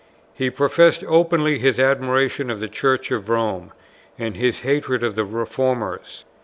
[0.33, 3.71] He professed openly his admiration of the Church of Rome,
[4.17, 6.25] and his hatred of the Reformers.